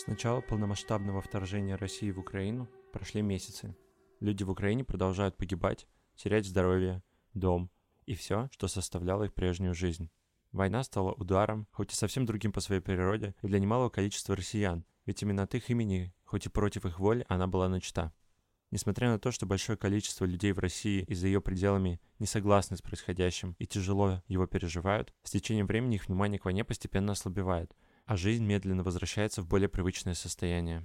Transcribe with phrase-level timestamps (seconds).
[0.00, 3.76] С начала полномасштабного вторжения России в Украину прошли месяцы.
[4.20, 7.02] Люди в Украине продолжают погибать, терять здоровье,
[7.34, 7.70] дом
[8.06, 10.10] и все, что составляло их прежнюю жизнь.
[10.52, 14.86] Война стала ударом, хоть и совсем другим по своей природе, и для немалого количества россиян,
[15.04, 18.10] ведь именно от их имени, хоть и против их воли, она была начата.
[18.70, 22.78] Несмотря на то, что большое количество людей в России и за ее пределами не согласны
[22.78, 27.76] с происходящим и тяжело его переживают, с течением времени их внимание к войне постепенно ослабевает,
[28.10, 30.84] а жизнь медленно возвращается в более привычное состояние.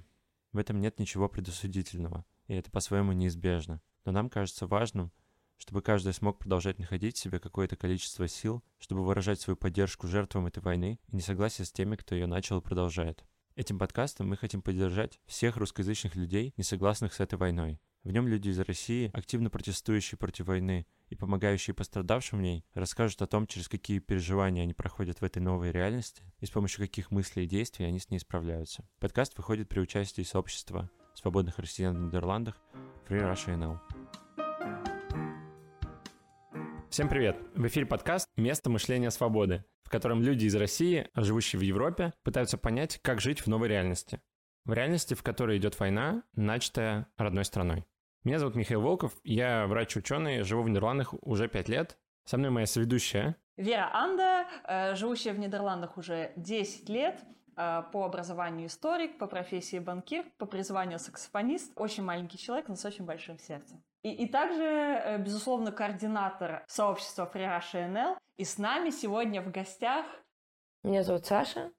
[0.52, 3.82] В этом нет ничего предосудительного, и это по-своему неизбежно.
[4.04, 5.10] Но нам кажется важным,
[5.56, 10.46] чтобы каждый смог продолжать находить в себе какое-то количество сил, чтобы выражать свою поддержку жертвам
[10.46, 13.24] этой войны и несогласие с теми, кто ее начал и продолжает.
[13.56, 17.80] Этим подкастом мы хотим поддержать всех русскоязычных людей, не согласных с этой войной.
[18.06, 23.20] В нем люди из России, активно протестующие против войны и помогающие пострадавшим в ней, расскажут
[23.20, 27.10] о том, через какие переживания они проходят в этой новой реальности и с помощью каких
[27.10, 28.88] мыслей и действий они с ней справляются.
[29.00, 32.54] Подкаст выходит при участии сообщества свободных россиян в Нидерландах
[33.08, 33.80] Free Russia NL.
[36.90, 37.36] Всем привет!
[37.56, 42.56] В эфире подкаст «Место мышления свободы», в котором люди из России, живущие в Европе, пытаются
[42.56, 44.20] понять, как жить в новой реальности.
[44.64, 47.84] В реальности, в которой идет война, начатая родной страной.
[48.26, 51.96] Меня зовут Михаил Волков, я врач-ученый, живу в Нидерландах уже пять лет.
[52.24, 53.36] Со мной моя соведущая.
[53.56, 57.20] Вера Анда, э, живущая в Нидерландах уже 10 лет,
[57.56, 61.70] э, по образованию историк, по профессии банкир, по призванию саксофонист.
[61.76, 63.80] Очень маленький человек, но с очень большим сердцем.
[64.02, 68.18] И, и также, э, безусловно, координатор сообщества Russia NL.
[68.38, 70.04] И с нами сегодня в гостях...
[70.82, 71.70] Меня зовут Саша.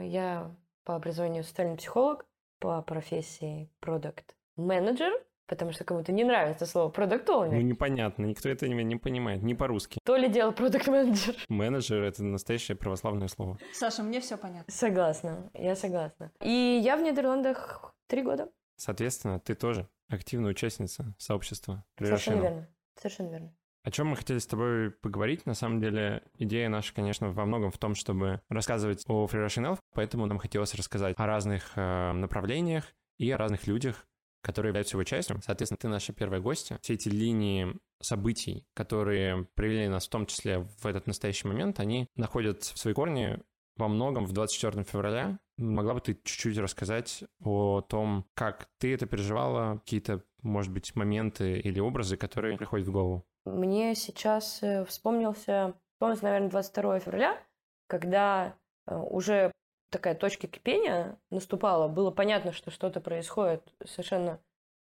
[0.00, 2.26] Я по образованию социальный психолог,
[2.58, 5.12] по профессии продукт менеджер
[5.46, 9.54] потому что кому-то не нравится слово продукт Ну, непонятно, никто это не, не понимает, не
[9.54, 9.98] по-русски.
[10.04, 13.58] То ли дело продукт менеджер Менеджер— это настоящее православное слово.
[13.72, 14.72] Саша, мне все понятно.
[14.72, 16.32] Согласна, я согласна.
[16.40, 18.50] И я в Нидерландах три года.
[18.76, 21.84] Соответственно, ты тоже активная участница сообщества.
[21.98, 22.68] Совершенно верно.
[22.96, 23.54] Совершенно верно.
[23.84, 25.44] О чем мы хотели с тобой поговорить?
[25.44, 29.72] На самом деле, идея наша, конечно, во многом в том, чтобы рассказывать о Free Russian
[29.72, 34.06] Elf, поэтому нам хотелось рассказать о разных э, направлениях и о разных людях,
[34.44, 35.40] которые являются его частью.
[35.44, 36.78] Соответственно, ты наша первая гостья.
[36.82, 42.06] Все эти линии событий, которые привели нас в том числе в этот настоящий момент, они
[42.14, 43.40] находят свои корни
[43.76, 45.38] во многом в 24 февраля.
[45.56, 51.58] Могла бы ты чуть-чуть рассказать о том, как ты это переживала, какие-то, может быть, моменты
[51.58, 53.24] или образы, которые приходят в голову?
[53.46, 57.42] Мне сейчас э, вспомнился, вспомнился, наверное, 22 февраля,
[57.88, 58.56] когда
[58.86, 59.52] э, уже
[59.94, 61.86] такая точка кипения наступала.
[61.86, 64.40] Было понятно, что что-то происходит совершенно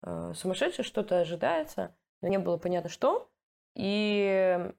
[0.03, 3.31] э, сумасшедшее, что-то ожидается, но не было понятно, что.
[3.77, 4.73] И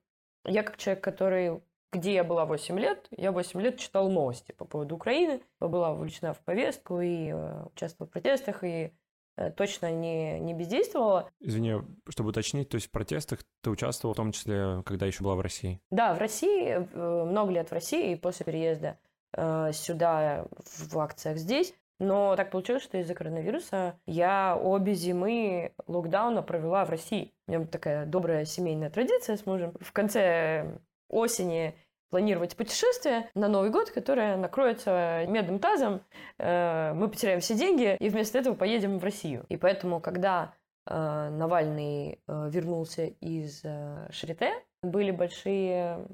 [0.44, 4.66] я как человек, который где я была 8 лет, я 8 лет читал новости по
[4.66, 8.92] поводу Украины, была вовлечена в повестку и э, участвовала в протестах, и
[9.38, 11.32] э, точно не, не бездействовала.
[11.40, 15.36] Извини, чтобы уточнить, то есть в протестах ты участвовала в том числе, когда еще была
[15.36, 15.82] в России?
[15.90, 21.74] Да, в России, много лет в России, и после переезда Э, сюда в акциях здесь.
[22.00, 27.34] Но так получилось, что из-за коронавируса я обе зимы локдауна провела в России.
[27.48, 29.74] У меня такая добрая семейная традиция с мужем.
[29.82, 30.80] В конце
[31.10, 31.76] осени
[32.10, 36.02] планировать путешествие на Новый год, которое накроется медным тазом,
[36.38, 39.46] э, мы потеряем все деньги и вместо этого поедем в Россию.
[39.50, 40.54] И поэтому, когда
[40.88, 43.62] э, Навальный вернулся из
[44.10, 46.08] Шарите, были большие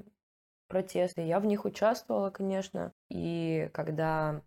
[0.68, 1.22] протесты.
[1.22, 2.92] Я в них участвовала, конечно.
[3.08, 4.42] И когда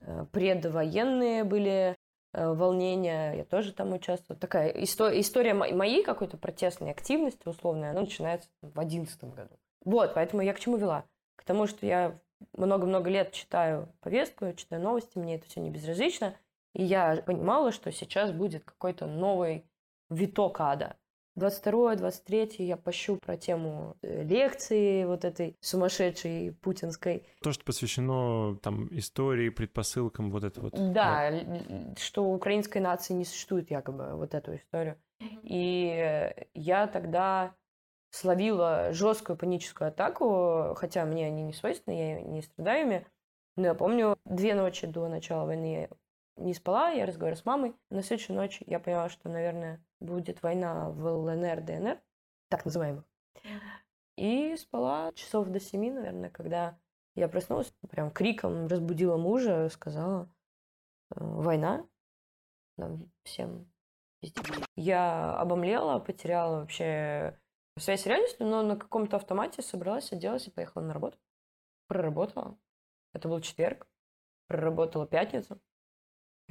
[0.00, 1.96] э, предвоенные были
[2.32, 4.40] э, волнения, я тоже там участвовала.
[4.40, 9.54] Такая история, история моей какой-то протестной активности условной, она начинается в одиннадцатом году.
[9.84, 11.04] Вот, поэтому я к чему вела?
[11.36, 12.18] К тому, что я
[12.54, 16.34] много-много лет читаю повестку, читаю новости, мне это все не безразлично.
[16.74, 19.64] И я понимала, что сейчас будет какой-то новый
[20.08, 20.96] виток ада.
[21.36, 27.24] 22-23 я пощу про тему э, лекции вот этой сумасшедшей путинской.
[27.42, 30.72] То, что посвящено там истории, предпосылкам, вот это вот.
[30.72, 34.96] Да, да, что украинской нации не существует якобы, вот эту историю.
[35.42, 37.54] И я тогда
[38.10, 43.06] словила жесткую паническую атаку, хотя мне они не свойственны, я не страдаю ими.
[43.56, 45.88] Но я помню, две ночи до начала войны
[46.36, 47.74] не спала, я разговаривала с мамой.
[47.90, 52.00] На следующую ночь я поняла, что, наверное, будет война в ЛНР, ДНР,
[52.48, 53.04] так называемых.
[54.16, 56.78] И спала часов до семи, наверное, когда
[57.14, 60.32] я проснулась, прям криком разбудила мужа, сказала,
[61.14, 61.86] «Э, война,
[63.24, 63.70] всем
[64.76, 67.38] Я обомлела, потеряла вообще
[67.78, 71.18] связь с реальностью, но на каком-то автомате собралась, оделась и поехала на работу.
[71.88, 72.56] Проработала.
[73.12, 73.88] Это был четверг.
[74.46, 75.60] Проработала пятницу.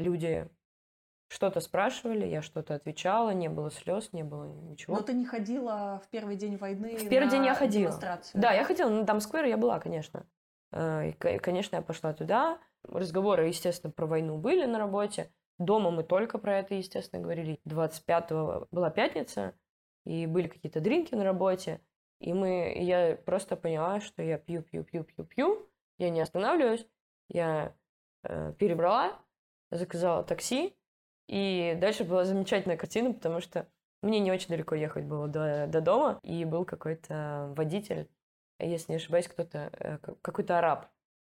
[0.02, 0.50] Люди
[1.30, 4.98] что-то спрашивали, я что-то отвечала, не было слез, не было ничего.
[4.98, 7.86] Но ты не ходила в первый день войны В первый на день я ходила.
[7.86, 8.42] демонстрацию?
[8.42, 10.26] Да, я ходила, на Дамсквер я была, конечно.
[10.74, 12.60] Э, И, ко- конечно, я пошла туда.
[12.84, 15.32] Разговоры, естественно, про войну были на работе.
[15.58, 17.60] Дома мы только про это, естественно, говорили.
[17.66, 19.54] 25-го была пятница,
[20.06, 21.80] и были какие-то дринки на работе.
[22.20, 25.70] И мы, я просто поняла, что я пью, пью, пью, пью, пью.
[25.98, 26.86] Я не останавливаюсь.
[27.30, 27.74] Я
[28.24, 29.18] э, перебрала,
[29.72, 30.76] заказала такси.
[31.28, 33.68] И дальше была замечательная картина, потому что
[34.02, 36.20] мне не очень далеко ехать было до, до дома.
[36.24, 38.10] И был какой-то водитель,
[38.60, 40.88] если не ошибаюсь, кто-то, э, какой-то араб.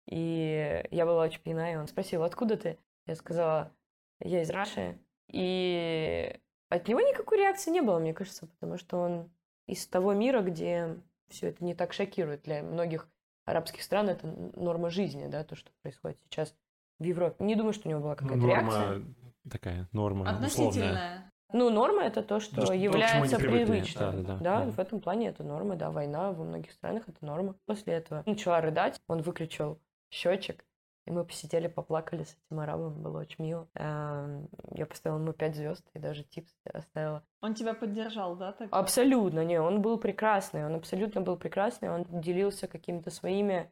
[0.08, 2.78] И я была очень пьяна, и он спросил, откуда ты?
[3.08, 3.72] Я сказала,
[4.20, 5.00] я из Раши.
[5.30, 6.40] И
[6.70, 9.32] от него никакой реакции не было, мне кажется, потому что он
[9.68, 10.98] из того мира, где
[11.30, 12.44] все это не так шокирует.
[12.44, 13.10] Для многих
[13.46, 16.56] арабских стран это норма жизни, да, то, что происходит сейчас
[17.00, 17.44] в Европе.
[17.44, 19.04] Не думаю, что у него была какая-то Ну, Норма реакция.
[19.52, 20.36] такая, норма условная.
[20.48, 21.32] Относительная.
[21.54, 23.66] Ну, норма это то, что То, то, является привыкли.
[23.66, 24.24] привычным.
[24.26, 24.72] Да, да, Да, да.
[24.72, 27.56] в этом плане это норма, да, война во многих странах это норма.
[27.66, 30.66] После этого начала рыдать, он выключил счетчик,
[31.06, 33.68] и мы посидели, поплакали с этим арабом, было очень мило.
[33.76, 37.24] Эм, Я поставила ему пять звезд и даже типс оставила.
[37.42, 38.52] Он тебя поддержал, да?
[38.54, 38.70] Так?
[38.72, 43.72] Абсолютно, не, он был прекрасный, он абсолютно был прекрасный, он делился какими-то своими,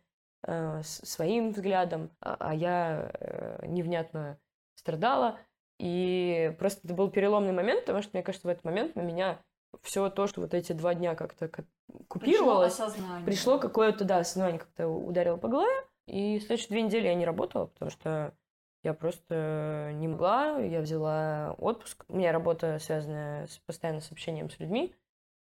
[0.83, 4.37] своим взглядом, а, а я э, невнятно
[4.75, 5.37] страдала.
[5.79, 9.39] И просто это был переломный момент, потому что, мне кажется, в этот момент на меня
[9.81, 11.65] все то, что вот эти два дня как-то ка-
[12.07, 13.25] купировалось, Пришло осознание.
[13.25, 15.73] пришло какое-то, да, осознание как-то ударило по голове.
[16.07, 18.33] И следующие две недели я не работала, потому что
[18.83, 20.59] я просто не могла.
[20.59, 22.03] Я взяла отпуск.
[22.07, 24.93] У меня работа связанная с постоянным с общением с людьми.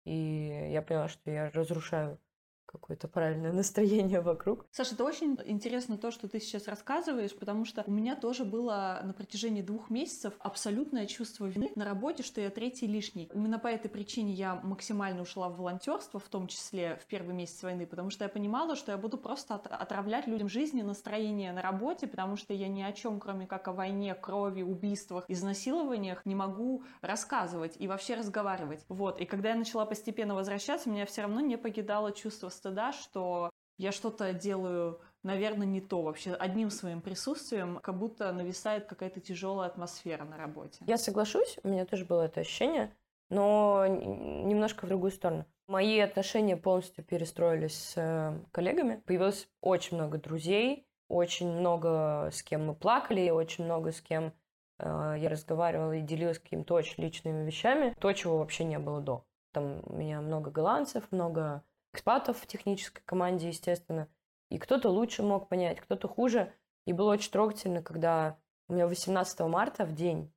[0.05, 2.19] И я поняла, что я разрушаю
[2.67, 4.67] какое-то правильное настроение вокруг.
[4.71, 9.01] Саша, это очень интересно то, что ты сейчас рассказываешь, потому что у меня тоже было
[9.05, 13.31] на протяжении двух месяцев абсолютное чувство вины на работе, что я третий лишний.
[13.33, 17.63] Именно по этой причине я максимально ушла в волонтерство, в том числе в первый месяц
[17.63, 21.63] войны, потому что я понимала, что я буду просто от- отравлять людям жизни, настроение на
[21.63, 26.35] работе, потому что я ни о чем, кроме как о войне, крови, убийствах, изнасилованиях, не
[26.35, 28.85] могу рассказывать и вообще разговаривать.
[28.89, 29.21] Вот.
[29.21, 33.93] И когда я начала постепенно возвращаться, меня все равно не покидало чувство стыда, что я
[33.93, 36.33] что-то делаю, наверное, не то вообще.
[36.33, 40.83] Одним своим присутствием как будто нависает какая-то тяжелая атмосфера на работе.
[40.87, 42.91] Я соглашусь, у меня тоже было это ощущение,
[43.29, 45.45] но немножко в другую сторону.
[45.69, 49.03] Мои отношения полностью перестроились с э, коллегами.
[49.05, 54.33] Появилось очень много друзей, очень много с кем мы плакали, очень много с кем
[54.79, 57.95] э, я разговаривала и делилась какими-то очень личными вещами.
[58.01, 59.25] То, чего вообще не было до.
[59.53, 61.65] Там у меня много голландцев, много
[61.97, 64.09] экспатов в технической команде, естественно.
[64.51, 66.53] И кто-то лучше мог понять, кто-то хуже.
[66.85, 68.39] И было очень трогательно, когда
[68.69, 70.33] у меня 18 марта, в день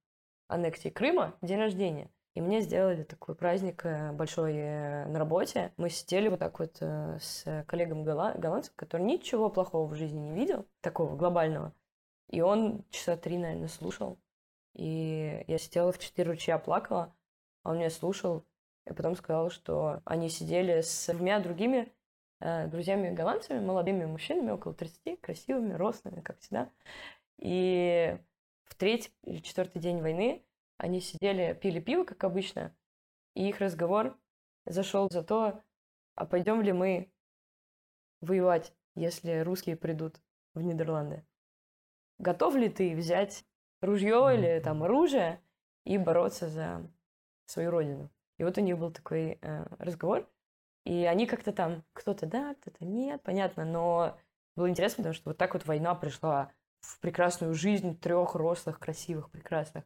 [0.48, 2.10] аннексии Крыма, день рождения.
[2.36, 5.74] И мне сделали такой праздник э, большой э, на работе.
[5.78, 10.20] Мы сидели вот так вот э, с коллегом голла- голландцем, который ничего плохого в жизни
[10.20, 11.74] не видел, такого глобального.
[12.30, 14.20] И он часа три, наверное, слушал.
[14.76, 17.14] И я сидела в четыре ручья, плакала,
[17.64, 18.46] а он меня слушал.
[18.90, 21.92] И потом сказал, что они сидели с двумя другими
[22.40, 26.72] э, друзьями-голландцами, молодыми мужчинами, около 30, красивыми, рослыми, как всегда.
[27.38, 28.18] И
[28.66, 30.44] в третий или четвертый день войны
[30.78, 32.76] они сидели, пили пиво, как обычно,
[33.36, 34.18] и их разговор
[34.66, 35.62] зашел за то,
[36.16, 37.12] а пойдем ли мы
[38.22, 40.20] воевать, если русские придут
[40.54, 41.26] в Нидерланды.
[42.18, 43.46] Готов ли ты взять
[43.82, 45.42] ружье или там оружие
[45.86, 46.90] и бороться за
[47.46, 48.10] свою родину?
[48.40, 50.28] И вот у них был такой э, разговор,
[50.86, 54.18] и они как-то там, кто-то да, кто-то нет, понятно, но
[54.56, 59.30] было интересно, потому что вот так вот война пришла в прекрасную жизнь трех рослых, красивых,
[59.30, 59.84] прекрасных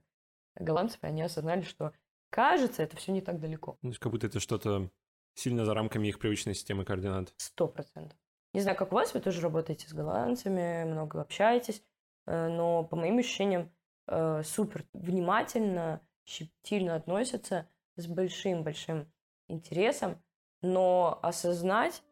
[0.56, 1.94] голландцев, и они осознали, что
[2.30, 3.78] кажется, это все не так далеко.
[3.82, 4.92] Ну, то есть как будто это что-то
[5.34, 7.34] сильно за рамками их привычной системы координат.
[7.38, 8.18] Сто процентов.
[8.54, 11.84] Не знаю, как у вас, вы тоже работаете с голландцами, много общаетесь,
[12.28, 13.72] э, но по моим ощущениям
[14.08, 19.12] э, супер внимательно, щепетильно относятся с большим-большим
[19.48, 20.22] интересом,
[20.62, 22.04] но осознать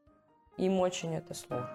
[0.57, 1.73] им очень это сложно.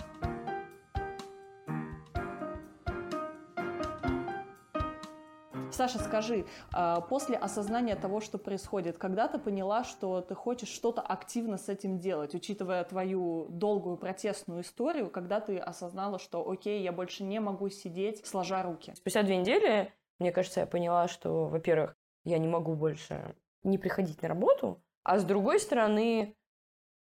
[5.77, 11.03] Саша, скажи, а, после осознания того, что происходит, когда ты поняла, что ты хочешь что-то
[11.03, 16.93] активно с этим делать, учитывая твою долгую протестную историю, когда ты осознала, что окей, я
[16.93, 18.95] больше не могу сидеть сложа руки?
[18.95, 21.95] Спустя две недели, мне кажется, я поняла, что, во-первых,
[22.25, 23.37] я не могу больше
[23.67, 26.37] не приходить на работу, а с другой стороны,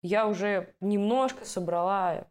[0.03, 2.29] я уже немножко собрала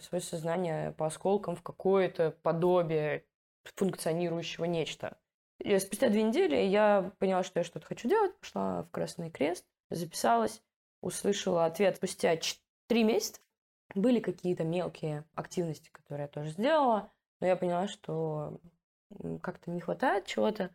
[0.00, 3.24] свое сознание по осколкам в какое-то подобие
[3.64, 5.18] функционирующего нечто.
[5.58, 9.66] И спустя две недели я поняла, что я что-то хочу делать, пошла в Красный Крест,
[9.90, 10.62] записалась,
[11.02, 12.38] услышала ответ спустя
[12.86, 13.40] три месяца.
[13.94, 18.60] Были какие-то мелкие активности, которые я тоже сделала, но я поняла, что
[19.42, 20.70] как-то не хватает чего-то,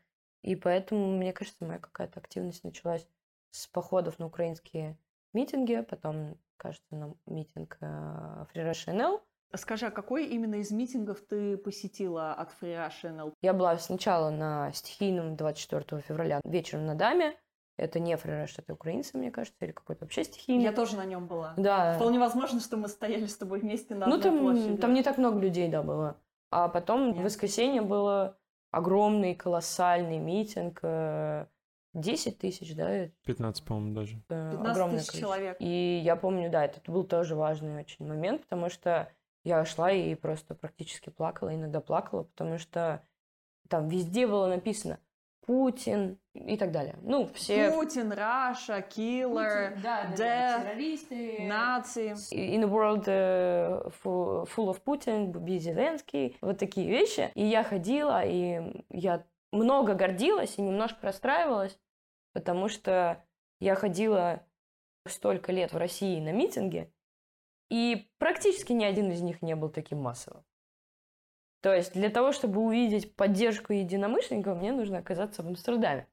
[0.45, 3.07] и поэтому, мне кажется, моя какая-то активность началась
[3.49, 4.95] с походов на украинские
[5.33, 9.21] митинги, потом, кажется, на митинг э, Free Russia NL.
[9.55, 13.33] Скажи, а какой именно из митингов ты посетила от Free Russia NL?
[13.41, 17.35] Я была сначала на стихийном 24 февраля вечером на Даме,
[17.77, 20.63] это не Фриреш, это украинцы, мне кажется, или какой-то вообще стихийный.
[20.63, 21.55] Я тоже на нем была.
[21.57, 21.95] Да.
[21.95, 24.77] Вполне возможно, что мы стояли с тобой вместе на ну, там, площади.
[24.77, 26.17] там не так много людей, да, было.
[26.51, 27.17] А потом Нет.
[27.17, 28.37] в воскресенье было
[28.75, 30.81] огромный, колоссальный митинг.
[30.81, 33.09] 10 э, тысяч, да?
[33.25, 34.21] 15, по-моему, даже.
[34.27, 35.57] 15 тысяч человек.
[35.59, 39.09] И я помню, да, это был тоже важный очень момент, потому что
[39.45, 43.01] я шла и просто практически плакала, иногда плакала, потому что
[43.69, 44.99] там везде было написано
[45.45, 46.95] Путин и так далее.
[47.01, 47.71] Ну, все...
[47.71, 48.81] Путин, Раша,
[50.17, 52.13] да, террористы, нации.
[52.31, 57.31] In a world uh, full of Putin, be Зеленский, вот такие вещи.
[57.35, 61.79] И я ходила, и я много гордилась и немножко расстраивалась,
[62.33, 63.23] потому что
[63.59, 64.43] я ходила
[65.07, 66.91] столько лет в России на митинги,
[67.69, 70.43] и практически ни один из них не был таким массовым.
[71.65, 76.07] То есть для того, чтобы увидеть поддержку единомышленников, мне нужно оказаться в Амстердаме.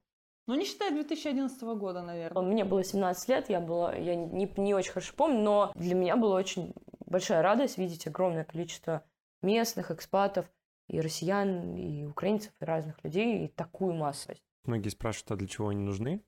[0.47, 2.41] Ну, не считая 2011 года, наверное.
[2.41, 6.17] Мне было 17 лет, я была, я не, не очень хорошо помню, но для меня
[6.17, 6.73] была очень
[7.05, 9.03] большая радость видеть огромное количество
[9.43, 10.51] местных экспатов,
[10.87, 14.41] и россиян, и украинцев, и разных людей, и такую массовость.
[14.63, 16.23] Многие спрашивают, а для чего они нужны?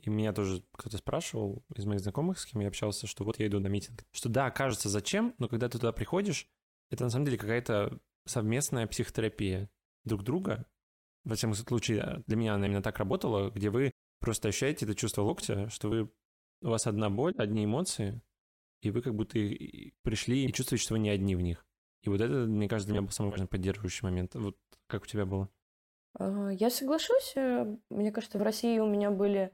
[0.00, 3.48] И меня тоже кто-то спрашивал из моих знакомых, с кем я общался, что вот я
[3.48, 4.04] иду на митинг.
[4.12, 6.48] Что да, кажется, зачем, но когда ты туда приходишь,
[6.90, 9.70] это на самом деле какая-то совместная психотерапия
[10.04, 10.66] друг друга.
[11.24, 15.22] Во всяком случае, для меня она именно так работала, где вы просто ощущаете это чувство
[15.22, 16.10] локтя, что вы,
[16.62, 18.22] у вас одна боль, одни эмоции,
[18.82, 19.38] и вы как будто
[20.02, 21.66] пришли и чувствуете, что вы не одни в них.
[22.02, 24.34] И вот это, мне кажется, для меня был самый важный поддерживающий момент.
[24.34, 24.56] Вот
[24.86, 25.48] как у тебя было?
[26.18, 27.32] А, я соглашусь.
[27.36, 29.52] Э, мне кажется, в России у меня были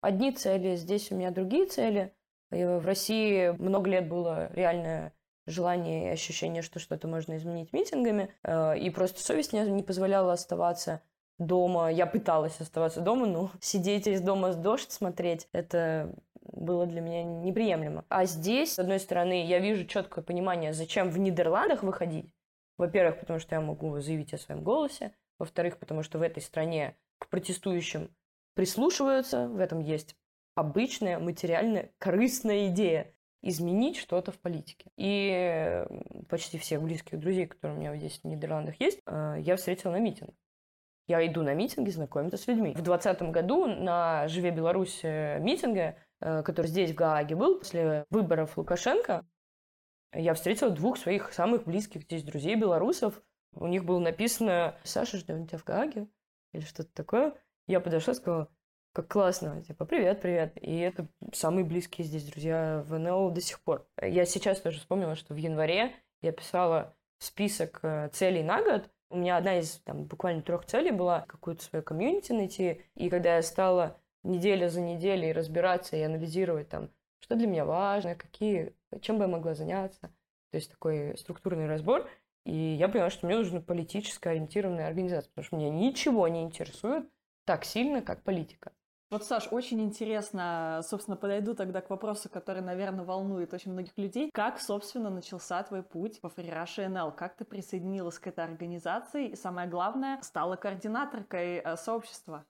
[0.00, 2.12] одни цели, здесь у меня другие цели.
[2.50, 5.12] И в России много лет было реальное
[5.46, 11.02] желание и ощущение, что что-то можно изменить митингами, э, и просто совесть не, позволяла оставаться
[11.38, 11.90] дома.
[11.90, 16.14] Я пыталась оставаться дома, но сидеть из дома с дождь смотреть, это
[16.52, 18.04] было для меня неприемлемо.
[18.08, 22.32] А здесь, с одной стороны, я вижу четкое понимание, зачем в Нидерландах выходить.
[22.78, 25.12] Во-первых, потому что я могу заявить о своем голосе.
[25.38, 28.10] Во-вторых, потому что в этой стране к протестующим
[28.54, 29.48] прислушиваются.
[29.48, 30.16] В этом есть
[30.54, 33.12] обычная материальная корыстная идея
[33.42, 34.90] изменить что-то в политике.
[34.96, 35.84] И
[36.28, 39.98] почти всех близких друзей, которые у меня здесь в Нидерландах есть, э, я встретила на
[39.98, 40.30] митинг.
[41.08, 42.70] Я иду на митинги знакомиться с людьми.
[42.70, 48.58] В 2020 году на «Живе Беларусь» митинге, э, который здесь, в Гааге был, после выборов
[48.58, 49.24] Лукашенко,
[50.12, 53.22] я встретила двух своих самых близких здесь друзей белорусов.
[53.52, 56.08] У них было написано «Саша, ждем тебя в Гааге»
[56.52, 57.34] или что-то такое.
[57.66, 58.48] Я подошла и сказала,
[58.96, 60.56] как классно, типа, привет, привет.
[60.58, 63.86] И это самые близкие здесь друзья в НЛ до сих пор.
[64.00, 68.88] Я сейчас тоже вспомнила, что в январе я писала список э, целей на год.
[69.10, 72.86] У меня одна из там, буквально трех целей была какую-то свою комьюнити найти.
[72.94, 76.88] И когда я стала неделя за неделей разбираться и анализировать там,
[77.20, 82.08] что для меня важно, какие, чем бы я могла заняться, то есть такой структурный разбор,
[82.46, 87.06] и я поняла, что мне нужна политически ориентированная организация, потому что меня ничего не интересует
[87.44, 88.72] так сильно, как политика.
[89.08, 94.30] Вот, Саш, очень интересно, собственно, подойду тогда к вопросу, который, наверное, волнует очень многих людей.
[94.34, 97.12] Как, собственно, начался твой путь по Фрираше НЛ?
[97.12, 102.44] Как ты присоединилась к этой организации и, самое главное, стала координаторкой э, сообщества?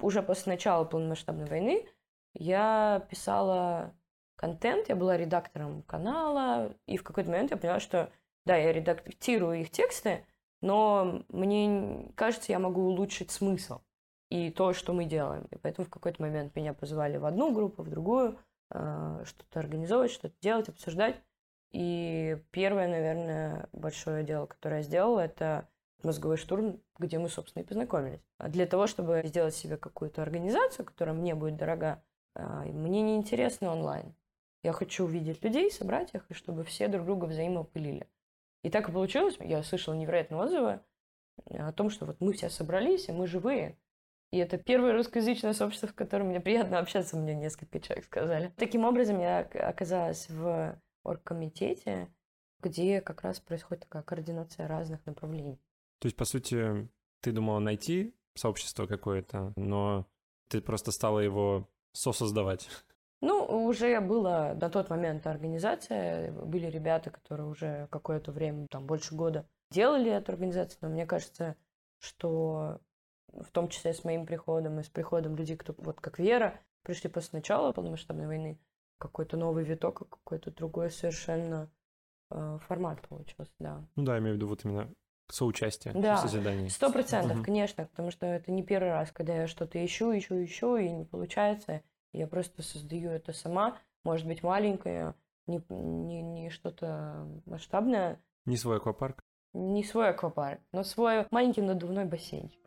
[0.00, 1.86] Уже после начала полномасштабной войны
[2.32, 3.94] я писала
[4.36, 8.10] контент, я была редактором канала, и в какой-то момент я поняла, что
[8.46, 10.24] да, я редактирую их тексты,
[10.62, 13.80] но мне кажется, я могу улучшить смысл
[14.30, 15.46] и то, что мы делаем.
[15.50, 18.38] И поэтому в какой-то момент меня позвали в одну группу, в другую,
[18.70, 21.16] а, что-то организовывать, что-то делать, обсуждать.
[21.70, 25.68] И первое, наверное, большое дело, которое я сделала, это
[26.02, 28.20] мозговой штурм, где мы, собственно, и познакомились.
[28.38, 32.02] Для того, чтобы сделать себе какую-то организацию, которая мне будет дорога,
[32.34, 34.14] а, мне не интересно онлайн.
[34.62, 38.06] Я хочу увидеть людей, собрать их, и чтобы все друг друга взаимопылили.
[38.62, 39.36] И так и получилось.
[39.40, 40.80] Я слышала невероятные отзывы
[41.50, 43.76] о том, что вот мы все собрались, и мы живые.
[44.30, 48.52] И это первое русскоязычное сообщество, в котором мне приятно общаться, мне несколько человек сказали.
[48.56, 52.08] Таким образом, я оказалась в оргкомитете,
[52.60, 55.58] где как раз происходит такая координация разных направлений.
[56.00, 56.88] То есть, по сути,
[57.20, 60.06] ты думала найти сообщество какое-то, но
[60.48, 62.68] ты просто стала его сосоздавать.
[63.20, 69.14] Ну, уже была на тот момент организация, были ребята, которые уже какое-то время, там, больше
[69.14, 71.56] года делали эту организацию, но мне кажется,
[71.98, 72.80] что
[73.32, 77.10] в том числе с моим приходом и с приходом людей, кто вот как Вера, пришли
[77.10, 78.58] после начала полномасштабной войны,
[78.98, 81.70] какой-то новый виток, какой-то другой совершенно
[82.30, 83.84] э, формат получился, да.
[83.96, 84.92] Ну да, я имею в виду вот именно
[85.30, 86.68] соучастие да, в созидании.
[86.68, 87.44] Сто процентов, угу.
[87.44, 91.04] конечно, потому что это не первый раз, когда я что-то ищу, ищу, ищу, и не
[91.04, 91.82] получается.
[92.12, 95.14] Я просто создаю это сама, может быть, маленькое,
[95.46, 98.20] не, не, не что-то масштабное.
[98.46, 99.22] Не свой аквапарк?
[99.52, 102.58] Не свой аквапарк, но свой маленький надувной бассейнчик.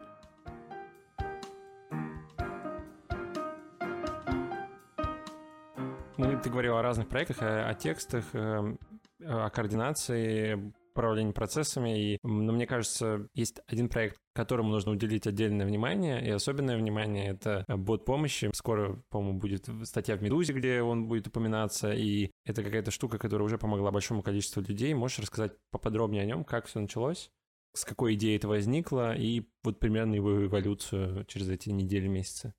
[6.22, 8.78] Ну, ты говорил о разных проектах, о, о текстах, эм,
[9.26, 12.00] о координации, управлении процессами.
[12.14, 17.30] И, ну, мне кажется, есть один проект, которому нужно уделить отдельное внимание, и особенное внимание—
[17.32, 18.52] это бот помощи.
[18.54, 23.48] Скоро, по-моему, будет статья в «Медузе», где он будет упоминаться, и это какая-то штука, которая
[23.48, 24.94] уже помогла большому количеству людей.
[24.94, 27.32] Можешь рассказать поподробнее о нем, как все началось?
[27.74, 32.54] С какой идеей это возникло, и вот примерно его эволюцию через эти недели, месяцы?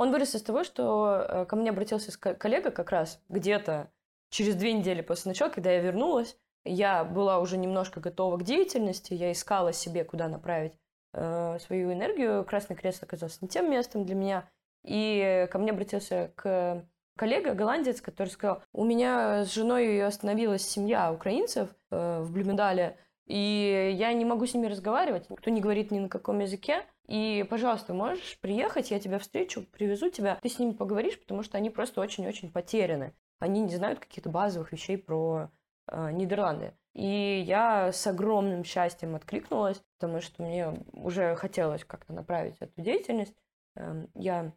[0.00, 3.90] Он вырос из того, что э, ко мне обратился коллега как раз где-то
[4.30, 6.38] через две недели после начала, когда я вернулась.
[6.64, 10.72] Я была уже немножко готова к деятельности, я искала себе, куда направить
[11.12, 12.46] э, свою энергию.
[12.46, 14.48] Красный крест оказался не тем местом для меня.
[14.86, 16.82] И ко мне обратился к
[17.18, 23.94] коллега, голландец, который сказал, у меня с женой остановилась семья украинцев э, в Блюмедале, и
[23.98, 26.86] я не могу с ними разговаривать, никто не говорит ни на каком языке.
[27.10, 31.58] И, пожалуйста, можешь приехать, я тебя встречу, привезу тебя, ты с ними поговоришь, потому что
[31.58, 33.12] они просто очень-очень потеряны.
[33.40, 35.50] Они не знают каких-то базовых вещей про
[35.88, 36.72] э, Нидерланды.
[36.94, 43.34] И я с огромным счастьем откликнулась, потому что мне уже хотелось как-то направить эту деятельность.
[43.74, 44.52] Э, я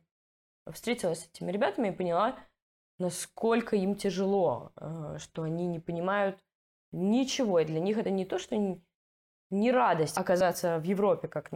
[0.71, 2.37] встретилась с этими ребятами и поняла,
[2.99, 6.37] насколько им тяжело, э, что они не понимают
[6.93, 7.59] Ничего.
[7.59, 8.55] И для них это не то, что
[9.53, 11.49] не радость оказаться в Европе, как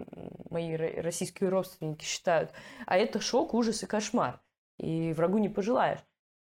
[0.49, 2.51] мои российские родственники считают,
[2.85, 4.39] а это шок, ужас и кошмар.
[4.77, 5.99] И врагу не пожелаешь.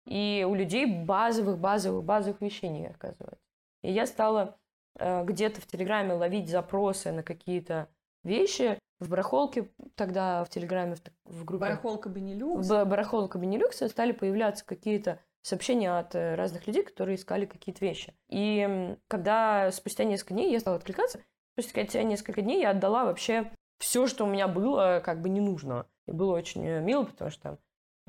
[0.07, 3.45] И у людей базовых, базовых, базовых вещей не оказывается.
[3.83, 4.59] И я стала
[4.99, 7.89] э, где-то в Телеграме ловить запросы на какие-то
[8.25, 8.79] вещи.
[9.01, 11.61] В барахолке тогда в Телеграме, в, в группе...
[11.61, 12.69] Барахолка Бенилюкс?
[12.69, 18.15] В барахолка Бенилюкс стали появляться какие-то сообщения от э, разных людей, которые искали какие-то вещи.
[18.29, 21.21] И когда спустя несколько дней я стала откликаться,
[21.63, 25.87] спустя несколько дней я отдала вообще все, что у меня было, как бы не нужно.
[26.07, 27.59] И было очень э, мило, потому что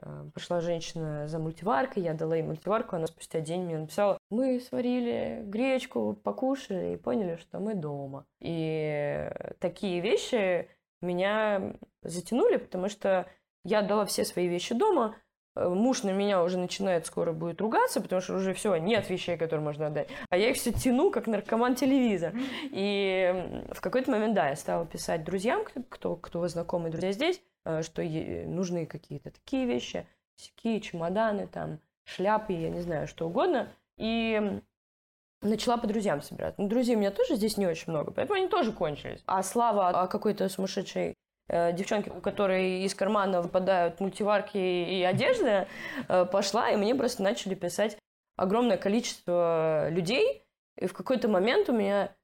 [0.02, 4.60] э, пришла женщина за мультиваркой, я дала ей мультиварку, она спустя день мне написала, мы
[4.60, 8.26] сварили гречку, покушали и поняли, что мы дома.
[8.40, 10.70] И такие вещи
[11.02, 13.28] меня затянули, потому что
[13.64, 15.16] я отдала все свои вещи дома,
[15.68, 19.64] муж на меня уже начинает скоро будет ругаться, потому что уже все, нет вещей, которые
[19.64, 20.10] можно отдать.
[20.30, 22.34] А я их все тяну, как наркоман телевизор.
[22.72, 27.82] И в какой-то момент, да, я стала писать друзьям, кто, кто знакомые друзья здесь, э,
[27.84, 33.70] что нужны какие-то такие вещи, всякие чемоданы, там, шляпы, я не знаю, что угодно.
[33.98, 34.62] И
[35.42, 36.58] начала по друзьям собирать.
[36.58, 39.24] Но друзей у меня тоже здесь не очень много, поэтому они тоже кончились.
[39.26, 41.19] А слава о какой-то сумасшедшей Э,
[41.74, 45.68] девчонки, у которой из кармана выпадают мультиварки и одежда,
[46.08, 47.98] э, пошла, и мне просто начали писать
[48.38, 50.44] огромное количество людей.
[50.78, 52.16] И в какой-то момент у меня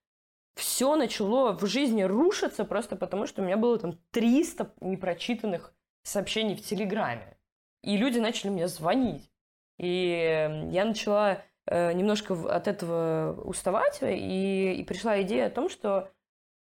[0.56, 6.56] все начало в жизни рушиться просто потому, что у меня было там 300 непрочитанных сообщений
[6.56, 7.38] в Телеграме.
[7.84, 9.30] И люди начали мне звонить.
[9.78, 16.10] И я начала э, немножко от этого уставать, и, и пришла идея о том, что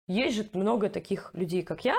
[0.09, 1.97] есть же много таких людей, как я,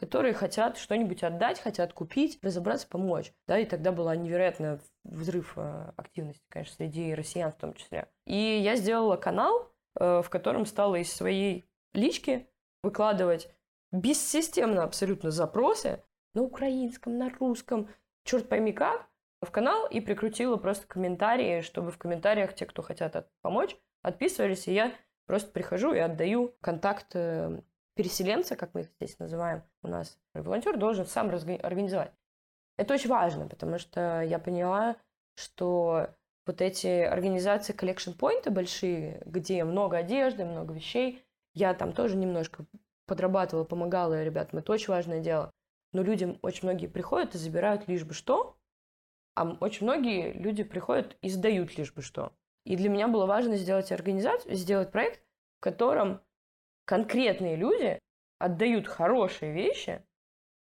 [0.00, 3.34] которые хотят что-нибудь отдать, хотят купить, разобраться, помочь.
[3.46, 8.08] Да, и тогда была невероятная взрыв э, активности, конечно, среди россиян в том числе.
[8.24, 12.48] И я сделала канал, э, в котором стала из своей лички
[12.82, 13.54] выкладывать
[13.92, 17.90] бессистемно абсолютно запросы на украинском, на русском,
[18.24, 19.06] черт пойми как,
[19.42, 24.72] в канал и прикрутила просто комментарии, чтобы в комментариях те, кто хотят помочь, отписывались, и
[24.72, 24.94] я
[25.26, 27.60] просто прихожу и отдаю контакт э,
[28.00, 32.12] переселенца, как мы их здесь называем у нас, волонтер должен сам организовать.
[32.78, 34.96] Это очень важно, потому что я поняла,
[35.34, 36.08] что
[36.46, 42.64] вот эти организации collection point большие, где много одежды, много вещей, я там тоже немножко
[43.06, 45.50] подрабатывала, помогала ребятам, это очень важное дело.
[45.92, 48.56] Но людям очень многие приходят и забирают лишь бы что,
[49.34, 52.32] а очень многие люди приходят и сдают лишь бы что.
[52.64, 55.20] И для меня было важно сделать организацию, сделать проект,
[55.58, 56.22] в котором
[56.90, 58.00] конкретные люди
[58.40, 60.02] отдают хорошие вещи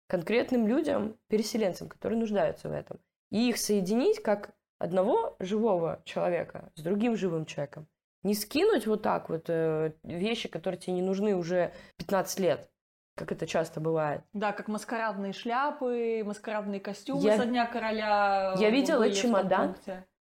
[0.08, 3.02] конкретным людям, переселенцам, которые нуждаются в этом.
[3.32, 7.88] И их соединить как одного живого человека с другим живым человеком.
[8.24, 12.70] Не скинуть вот так вот э, вещи, которые тебе не нужны уже 15 лет,
[13.18, 14.22] как это часто бывает.
[14.32, 17.36] Да, как маскарадные шляпы, маскарадные костюмы я...
[17.38, 18.56] со дня короля.
[18.58, 19.76] Я видела чемодан.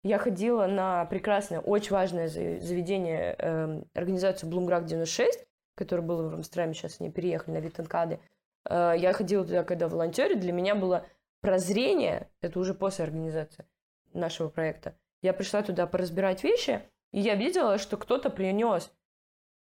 [0.02, 6.74] Я ходила на прекрасное, очень важное заведение, э, организацию Блумград 96, которое было в Амстердаме,
[6.74, 8.20] сейчас они переехали на Виттенкады.
[8.68, 11.06] Э, я ходила туда, когда волонтере, для меня было
[11.40, 13.66] прозрение, это уже после организации
[14.12, 14.96] нашего проекта.
[15.22, 16.82] Я пришла туда поразбирать вещи,
[17.12, 18.92] и я видела, что кто-то принес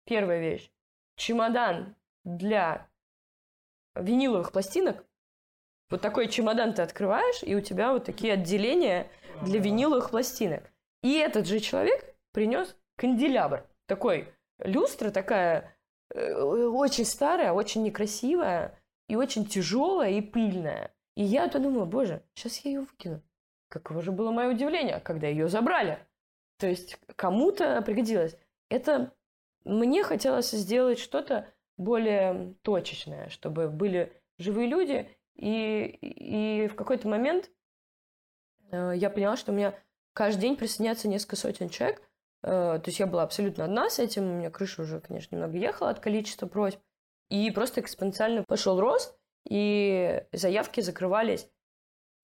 [0.05, 0.71] первая вещь.
[1.17, 2.89] Чемодан для
[3.95, 5.05] виниловых пластинок.
[5.91, 9.11] Вот такой чемодан ты открываешь, и у тебя вот такие отделения
[9.43, 10.71] для виниловых пластинок.
[11.03, 13.67] И этот же человек принес канделябр.
[13.87, 15.75] Такой люстра такая
[16.15, 20.95] очень старая, очень некрасивая, и очень тяжелая и пыльная.
[21.15, 23.23] И я подумала, боже, сейчас я ее выкину.
[23.69, 25.99] Каково же было мое удивление, когда ее забрали.
[26.59, 28.37] То есть кому-то пригодилось.
[28.69, 29.13] Это
[29.65, 35.11] мне хотелось сделать что-то более точечное, чтобы были живые люди.
[35.37, 37.51] И, и в какой-то момент
[38.71, 39.75] э, я поняла, что у меня
[40.13, 42.03] каждый день присоединяется несколько сотен человек.
[42.43, 44.25] Э, то есть я была абсолютно одна с этим.
[44.25, 46.81] У меня крыша уже, конечно, немного ехала от количества просьб.
[47.31, 51.51] И просто экспоненциально пошел рост, и заявки закрывались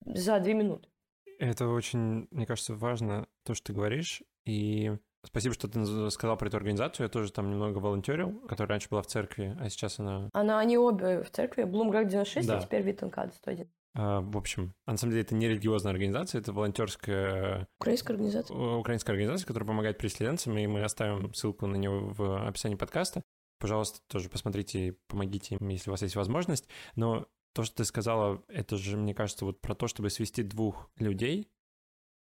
[0.05, 0.89] за две минуты.
[1.37, 4.23] Это очень, мне кажется, важно, то, что ты говоришь.
[4.45, 4.91] И
[5.23, 7.05] спасибо, что ты сказал про эту организацию.
[7.05, 10.29] Я тоже там немного волонтерил, которая раньше была в церкви, а сейчас она...
[10.33, 11.63] Она, они обе в церкви.
[11.63, 12.57] Блумград 96, да.
[12.57, 13.69] а теперь Виттенкад 101.
[13.97, 17.67] А, в общем, а на самом деле это не религиозная организация, это волонтерская...
[17.79, 18.55] Украинская организация.
[18.55, 23.23] Украинская организация, которая помогает переселенцам, и мы оставим ссылку на нее в описании подкаста.
[23.57, 26.67] Пожалуйста, тоже посмотрите и помогите им, если у вас есть возможность.
[26.95, 30.91] Но то, что ты сказала, это же, мне кажется, вот про то, чтобы свести двух
[30.97, 31.49] людей,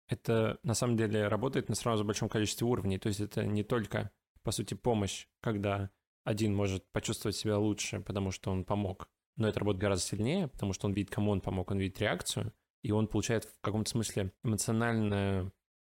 [0.09, 2.99] это на самом деле работает на сразу большом количестве уровней.
[2.99, 4.11] То есть это не только,
[4.43, 5.91] по сути, помощь, когда
[6.25, 10.73] один может почувствовать себя лучше, потому что он помог, но это работает гораздо сильнее, потому
[10.73, 14.33] что он видит, кому он помог, он видит реакцию, и он получает в каком-то смысле
[14.45, 15.53] эмоциональную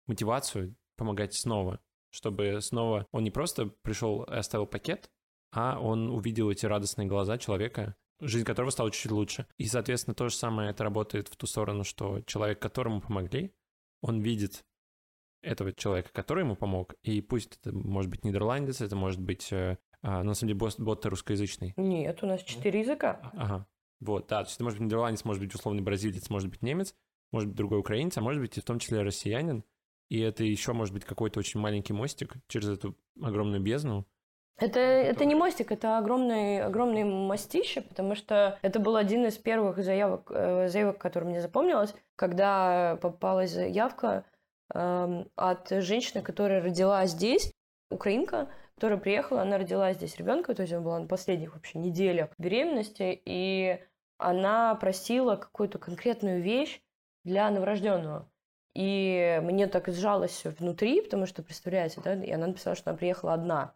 [0.08, 1.80] мотивацию помогать снова,
[2.12, 5.10] чтобы снова он не просто пришел и оставил пакет,
[5.52, 9.48] а он увидел эти радостные глаза человека, жизнь которого стала чуть-чуть лучше.
[9.58, 13.54] И, соответственно, то же самое это работает в ту сторону, что человек, которому помогли,
[14.02, 14.66] он видит
[15.42, 19.78] этого человека, который ему помог, и пусть это может быть нидерландец, это может быть, э,
[20.08, 21.74] а, на самом деле, бот, бот русскоязычный.
[21.78, 23.20] Нет, у нас четыре языка.
[23.34, 23.66] Ага,
[24.00, 26.94] вот, да, то есть это может быть нидерландец, может быть условный бразилец, может быть немец,
[27.32, 29.64] может быть другой украинец, а может быть и в том числе россиянин,
[30.10, 34.06] и это еще может быть какой-то очень маленький мостик через эту огромную бездну,
[34.58, 39.84] это, это не мостик, это огромный, огромный мостище, потому что это был один из первых
[39.84, 44.24] заявок, э, заявок, который мне запомнилось, когда попалась заявка
[44.74, 47.52] э, от женщины, которая родила здесь,
[47.90, 52.30] украинка, которая приехала, она родила здесь ребенка, то есть она была на последних вообще неделях
[52.38, 53.80] беременности, и
[54.18, 56.82] она просила какую-то конкретную вещь
[57.24, 58.30] для новорожденного.
[58.74, 62.98] И мне так сжалось все внутри, потому что, представляете, да, и она написала, что она
[62.98, 63.74] приехала одна.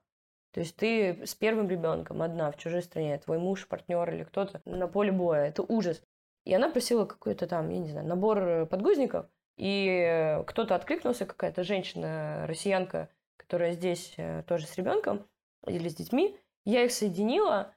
[0.51, 4.61] То есть ты с первым ребенком одна в чужой стране, твой муж, партнер или кто-то
[4.65, 5.45] на поле боя.
[5.45, 6.01] Это ужас.
[6.43, 12.45] И она просила какой-то там, я не знаю, набор подгузников, и кто-то откликнулся, какая-то женщина,
[12.47, 13.09] россиянка,
[13.49, 15.25] которая здесь э, тоже с ребенком
[15.65, 16.37] или с детьми.
[16.65, 17.73] Я их соединила,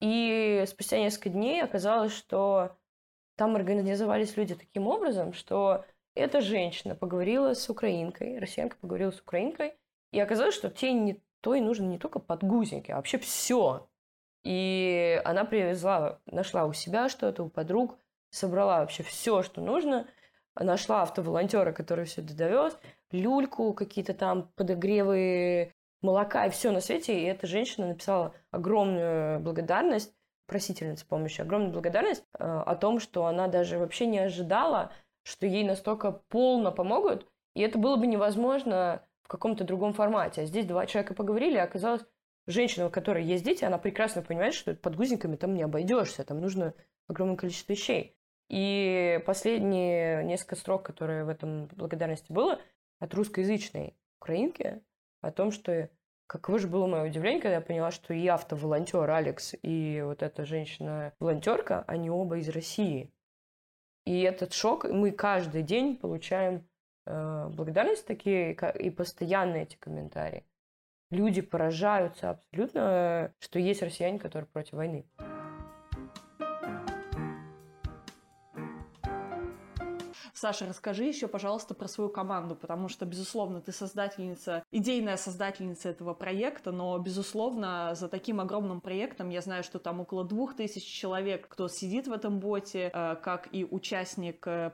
[0.00, 2.76] и спустя несколько дней оказалось, что
[3.34, 9.74] там организовались люди таким образом, что эта женщина поговорила с украинкой, россиянка поговорила с украинкой,
[10.12, 13.88] и оказалось, что те не и нужно не только подгузники, а вообще все.
[14.44, 17.96] И она привезла, нашла у себя что-то, у подруг,
[18.30, 20.06] собрала вообще все, что нужно,
[20.54, 22.78] нашла автоволонтера, который все это довез,
[23.10, 27.20] люльку, какие-то там подогревы молока и все на свете.
[27.20, 30.14] И эта женщина написала огромную благодарность,
[30.46, 34.92] просительница помощи, огромную благодарность э, о том, что она даже вообще не ожидала,
[35.22, 37.26] что ей настолько полно помогут.
[37.54, 40.42] И это было бы невозможно в каком-то другом формате.
[40.42, 42.02] А здесь два человека поговорили, а оказалось,
[42.46, 46.72] женщина, у которой есть дети, она прекрасно понимает, что подгузниками там не обойдешься, там нужно
[47.08, 48.16] огромное количество вещей.
[48.48, 52.58] И последние несколько строк, которые в этом благодарности было,
[52.98, 54.80] от русскоязычной украинки,
[55.20, 55.90] о том, что
[56.26, 60.44] каково же было мое удивление, когда я поняла, что и автоволонтер Алекс, и вот эта
[60.44, 63.12] женщина-волонтерка, они оба из России.
[64.04, 66.66] И этот шок мы каждый день получаем
[67.08, 70.44] Э, благодарность такие и постоянные эти комментарии.
[71.10, 75.06] Люди поражаются абсолютно, что есть россияне, которые против войны.
[80.38, 86.14] Саша, расскажи еще, пожалуйста, про свою команду, потому что, безусловно, ты создательница, идейная создательница этого
[86.14, 91.48] проекта, но, безусловно, за таким огромным проектом я знаю, что там около двух тысяч человек,
[91.48, 94.70] кто сидит в этом боте, э, как и участник, э,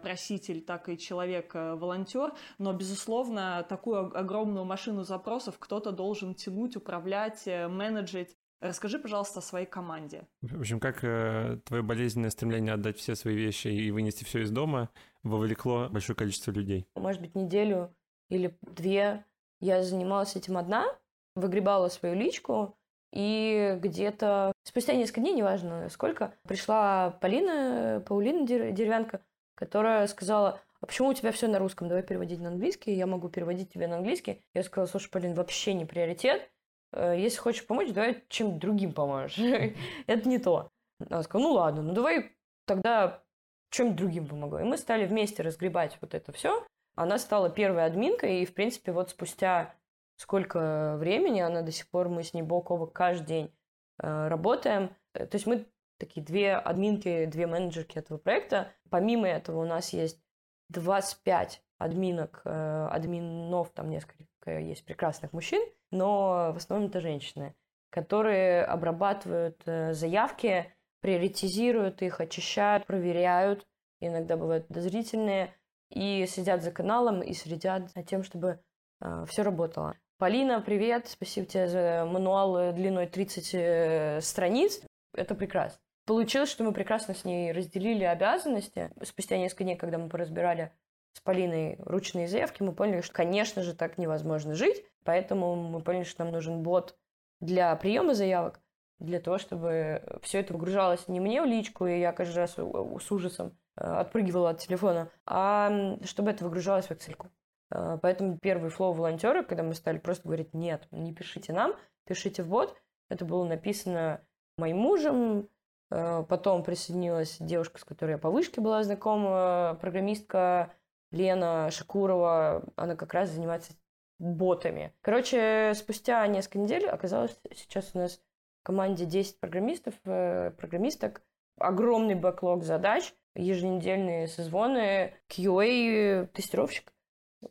[0.66, 8.37] так и человек-волонтер, но, безусловно, такую огромную машину запросов кто-то должен тянуть, управлять, менеджить.
[8.61, 10.27] Расскажи, пожалуйста, о своей команде.
[10.40, 14.51] В общем, как э, твое болезненное стремление отдать все свои вещи и вынести все из
[14.51, 14.90] дома
[15.23, 16.87] вовлекло большое количество людей?
[16.97, 17.95] Может быть, неделю
[18.31, 19.25] или две
[19.61, 20.87] я занималась этим одна,
[21.35, 22.77] выгребала свою личку,
[23.14, 29.21] и где-то спустя несколько дней, неважно сколько, пришла Полина, Паулина Деревянка,
[29.55, 33.29] которая сказала, а почему у тебя все на русском, давай переводить на английский, я могу
[33.29, 34.43] переводить тебе на английский.
[34.53, 36.51] Я сказала, слушай, Полин, вообще не приоритет,
[36.96, 39.38] если хочешь помочь, давай чем другим поможешь.
[40.07, 40.70] Это не то.
[41.11, 42.33] Она сказала, ну ладно, ну давай
[42.66, 43.22] тогда
[43.70, 44.59] чем другим помогу.
[44.59, 46.64] И мы стали вместе разгребать вот это все.
[46.94, 49.74] Она стала первой админкой, и, в принципе, вот спустя
[50.16, 53.54] сколько времени, она до сих пор, мы с ней бок о бок каждый день
[53.98, 54.94] э, работаем.
[55.12, 55.66] Э, то есть мы
[55.98, 58.70] такие две админки, две менеджерки этого проекта.
[58.90, 60.20] Помимо этого у нас есть
[60.68, 67.54] 25 админок, э, админов, там несколько есть прекрасных мужчин, но в основном это женщины,
[67.90, 73.66] которые обрабатывают э, заявки, приоритизируют их, очищают, проверяют,
[74.00, 75.54] иногда бывают подозрительные,
[75.90, 78.61] и следят за каналом, и следят за тем, чтобы
[79.00, 79.94] э, все работало.
[80.18, 84.80] Полина, привет, спасибо тебе за мануал длиной 30 э, страниц,
[85.14, 85.78] это прекрасно.
[86.07, 88.90] Получилось, что мы прекрасно с ней разделили обязанности.
[89.02, 90.70] Спустя несколько дней, когда мы поразбирали
[91.14, 94.85] с Полиной ручные заявки, мы поняли, что, конечно же, так невозможно жить.
[95.05, 96.96] Поэтому мы поняли, что нам нужен бот
[97.40, 98.61] для приема заявок,
[98.98, 103.12] для того, чтобы все это выгружалось не мне в личку, и я каждый раз с
[103.12, 107.27] ужасом э, отпрыгивала от телефона, а чтобы это выгружалось в Excel.
[107.70, 111.74] Э, поэтому первый флоу волонтера, когда мы стали просто говорить, нет, не пишите нам,
[112.07, 112.74] пишите в бот,
[113.11, 114.20] это было написано
[114.57, 115.48] моим мужем,
[115.90, 120.72] э, потом присоединилась девушка, с которой я по вышке была знакома, программистка
[121.14, 123.72] Лена Шакурова, она как раз занимается
[124.18, 124.92] ботами.
[125.00, 128.20] Короче, спустя несколько недель оказалось, сейчас у нас
[128.61, 131.22] в команде 10 программистов, э, программисток,
[131.59, 136.92] огромный бэклог задач, еженедельные созвоны, QA-тестировщик.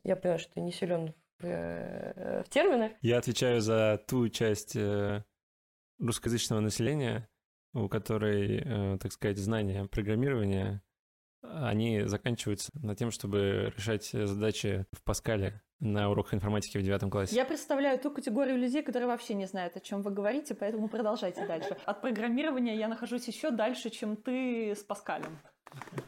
[0.03, 2.91] Я поняла, что не силен в, э, в терминах.
[3.01, 5.23] Я отвечаю за ту часть э,
[5.99, 7.29] русскоязычного населения,
[7.73, 10.83] у которой, так сказать, знания программирования
[11.43, 17.35] они заканчиваются на тем, чтобы решать задачи в Паскале на уроках информатики в девятом классе.
[17.35, 21.45] Я представляю ту категорию людей, которые вообще не знают, о чем вы говорите, поэтому продолжайте
[21.45, 21.77] дальше.
[21.85, 25.39] От программирования я нахожусь еще дальше, чем ты с Паскалем.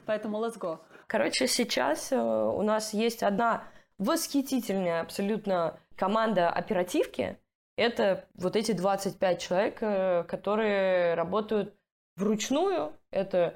[0.05, 0.79] Поэтому let's go.
[1.07, 3.63] Короче, сейчас э, у нас есть одна
[3.97, 7.37] восхитительная абсолютно команда оперативки.
[7.75, 11.75] Это вот эти 25 человек, э, которые работают
[12.15, 12.93] вручную.
[13.11, 13.55] Это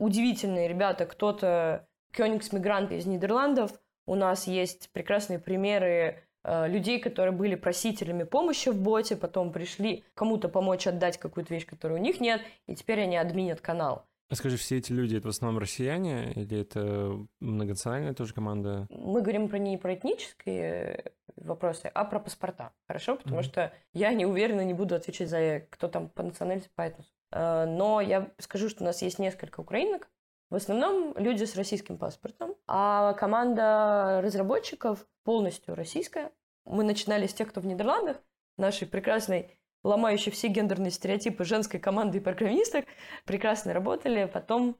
[0.00, 1.06] удивительные ребята.
[1.06, 3.72] Кто-то Кёнигс-мигрант из Нидерландов.
[4.06, 10.04] У нас есть прекрасные примеры э, людей, которые были просителями помощи в боте, потом пришли
[10.14, 14.06] кому-то помочь отдать какую-то вещь, которой у них нет, и теперь они админят канал.
[14.30, 18.86] А скажи, все эти люди это в основном россияне или это многонациональная тоже команда?
[18.88, 22.72] Мы говорим про не про этнические вопросы, а про паспорта.
[22.86, 23.16] Хорошо?
[23.16, 23.44] Потому mm-hmm.
[23.44, 27.10] что я не уверена, не буду отвечать за кто там по национальности, по этносу.
[27.32, 30.08] Э, но я скажу, что у нас есть несколько украинок,
[30.50, 36.32] в основном люди с российским паспортом, а команда разработчиков полностью российская.
[36.64, 38.20] Мы начинали с тех, кто в Нидерландах,
[38.56, 42.84] нашей прекрасной ломающей все гендерные стереотипы женской команды и программисток,
[43.24, 44.76] прекрасно работали, потом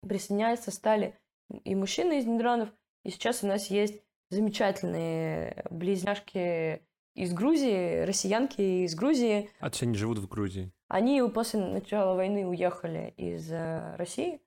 [0.00, 1.18] присоединяются стали
[1.64, 2.70] и мужчины из Нидерландов,
[3.04, 6.82] и сейчас у нас есть замечательные близняшки
[7.14, 9.50] из Грузии, россиянки из Грузии.
[9.60, 10.72] А то есть они живут в Грузии?
[10.88, 14.40] Они после начала войны уехали из э, России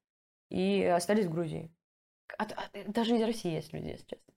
[0.49, 1.71] и остались в Грузии.
[2.37, 4.33] От, от, даже из России есть люди, если честно.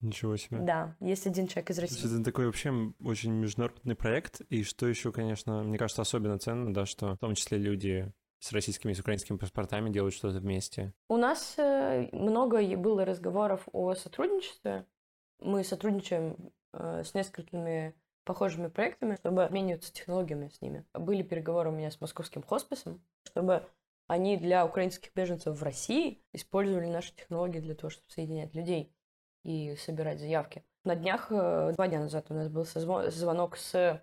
[0.00, 0.58] Ничего себе.
[0.60, 2.06] Да, есть один человек из России.
[2.06, 2.72] Это такой вообще
[3.04, 7.34] очень международный проект, и что еще, конечно, мне кажется, особенно ценно, да, что в том
[7.34, 10.94] числе люди с российскими и с украинскими паспортами делают что-то вместе.
[11.08, 14.86] У нас э, много было разговоров о сотрудничестве.
[15.38, 20.84] Мы сотрудничаем с несколькими похожими проектами, чтобы обмениваться технологиями с ними.
[20.94, 23.66] Были переговоры у меня с московским хосписом, чтобы
[24.06, 28.94] они для украинских беженцев в России использовали наши технологии для того, чтобы соединять людей
[29.44, 30.64] и собирать заявки.
[30.84, 34.02] На днях, э, два дня назад у нас был звонок с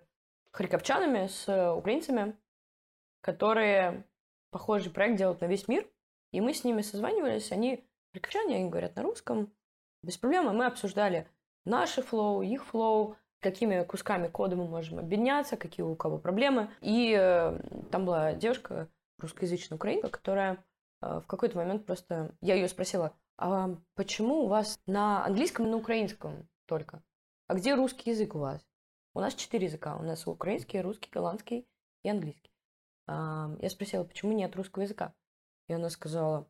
[0.50, 2.36] харьковчанами, с украинцами,
[3.20, 4.04] которые
[4.50, 5.86] похожий проект делают на весь мир,
[6.32, 9.52] и мы с ними созванивались, они харьковчане, они говорят на русском.
[10.02, 10.46] Без проблем.
[10.56, 11.28] Мы обсуждали
[11.68, 16.70] наши flow, их flow, какими кусками кода мы можем объединяться, какие у кого проблемы.
[16.80, 20.64] И э, там была девушка, русскоязычная украинка, которая
[21.02, 22.34] э, в какой-то момент просто...
[22.40, 27.02] Я ее спросила, а почему у вас на английском и на украинском только?
[27.46, 28.66] А где русский язык у вас?
[29.14, 29.96] У нас четыре языка.
[29.96, 31.66] У нас украинский, русский, голландский
[32.02, 32.50] и английский.
[33.06, 35.14] А, я спросила, почему нет русского языка?
[35.68, 36.48] И она сказала,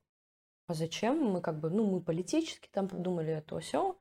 [0.66, 1.22] а зачем?
[1.22, 3.98] Мы как бы, ну, мы политически там подумали это все.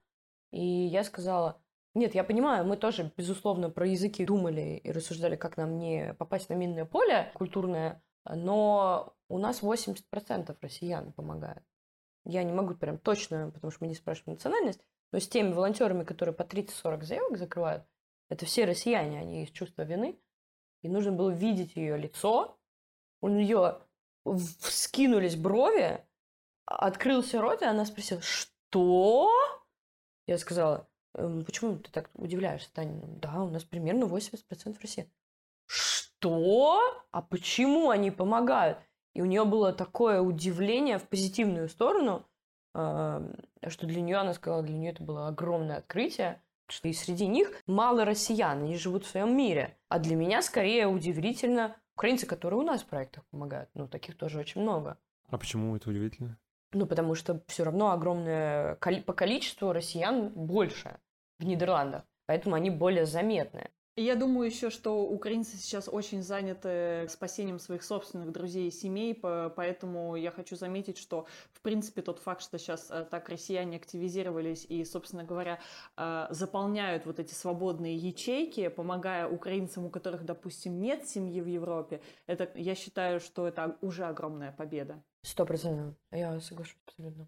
[0.51, 1.61] И я сказала,
[1.93, 6.49] нет, я понимаю, мы тоже, безусловно, про языки думали и рассуждали, как нам не попасть
[6.49, 11.63] на минное поле культурное, но у нас 80% россиян помогают.
[12.23, 14.81] Я не могу прям точно, потому что мы не спрашиваем национальность,
[15.11, 17.85] но с теми волонтерами, которые по 30-40 заявок закрывают,
[18.29, 20.19] это все россияне, они из чувства вины.
[20.81, 22.59] И нужно было видеть ее лицо.
[23.21, 23.79] У нее
[24.25, 26.05] вскинулись брови,
[26.65, 29.31] открылся рот, и она спросила, что?
[30.27, 33.01] Я сказала, «Эм, почему ты так удивляешься, Таня?
[33.21, 35.11] Да, у нас примерно 80% России.
[35.65, 36.81] Что?
[37.11, 38.77] А почему они помогают?
[39.13, 42.25] И у нее было такое удивление в позитивную сторону,
[42.73, 47.51] что для нее, она сказала, для нее это было огромное открытие, что и среди них
[47.65, 49.75] мало россиян, они живут в своем мире.
[49.89, 53.69] А для меня скорее удивительно украинцы, которые у нас в проектах помогают.
[53.73, 54.99] Ну, таких тоже очень много.
[55.29, 56.37] А почему это удивительно?
[56.73, 60.99] Ну, потому что все равно огромное по количеству россиян больше
[61.39, 63.71] в Нидерландах, поэтому они более заметны.
[63.99, 70.15] Я думаю еще, что украинцы сейчас очень заняты спасением своих собственных друзей и семей, поэтому
[70.15, 74.85] я хочу заметить, что, в принципе, тот факт, что сейчас э, так россияне активизировались и,
[74.85, 75.59] собственно говоря,
[75.97, 81.99] э, заполняют вот эти свободные ячейки, помогая украинцам, у которых, допустим, нет семьи в Европе,
[82.27, 85.01] это, я считаю, что это уже огромная победа.
[85.23, 85.95] Сто процентов.
[86.11, 87.27] Я соглашусь абсолютно.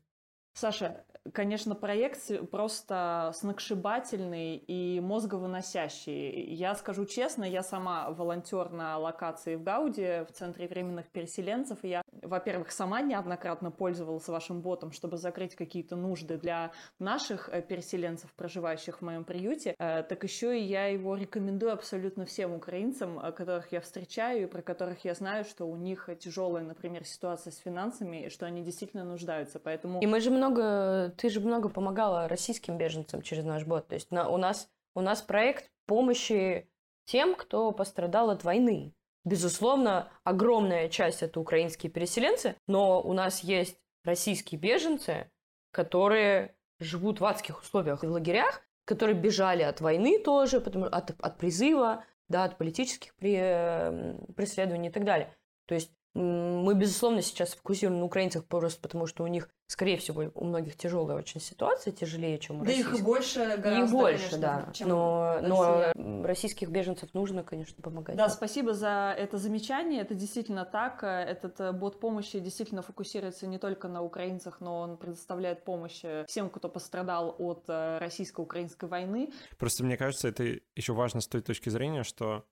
[0.60, 6.54] Саша, конечно, проект просто сногсшибательный и мозговыносящий.
[6.54, 11.88] Я скажу честно, я сама волонтер на локации в Гауде, в Центре временных переселенцев, и
[11.88, 18.32] я, во-первых, сама неоднократно пользовалась вашим ботом, чтобы закрыть какие-то нужды для наших э, переселенцев,
[18.34, 23.32] проживающих в моем приюте, э, так еще и я его рекомендую абсолютно всем украинцам, э,
[23.32, 27.58] которых я встречаю и про которых я знаю, что у них тяжелая, например, ситуация с
[27.58, 29.60] финансами, и что они действительно нуждаются.
[29.60, 30.01] Поэтому...
[30.01, 33.88] И мы же много, ты же много помогала российским беженцам через наш бот.
[33.88, 36.67] То есть на, у, нас, у нас проект помощи
[37.05, 38.93] тем, кто пострадал от войны.
[39.29, 45.29] Безусловно, огромная часть это украинские переселенцы, но у нас есть российские беженцы,
[45.69, 51.37] которые живут в адских условиях в лагерях, которые бежали от войны тоже, потому, от, от
[51.37, 55.37] призыва, да, от политических при, преследований и так далее.
[55.67, 60.29] То есть мы, безусловно, сейчас фокусируем на украинцах просто потому, что у них, скорее всего,
[60.36, 62.93] у многих тяжелая очень ситуация, тяжелее, чем у да российских.
[62.95, 64.69] их больше гораздо, Их больше, конечно, да.
[64.73, 68.17] чем но, но российских беженцев нужно, конечно, помогать.
[68.17, 70.01] Да, спасибо за это замечание.
[70.01, 71.03] Это действительно так.
[71.03, 76.25] Этот э, бот помощи действительно фокусируется не только на украинцах, но он предоставляет помощь э,
[76.27, 79.32] всем, кто пострадал от э, российско-украинской войны.
[79.58, 82.43] Просто мне кажется, это еще важно с той точки зрения, что